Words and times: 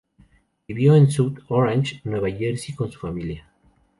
Vivió 0.67 0.95
en 0.95 1.11
South 1.11 1.37
Orange, 1.49 2.01
Nueva 2.05 2.27
Jersey 2.31 2.73
con 2.73 2.91
su 2.91 2.97
familia. 2.99 3.47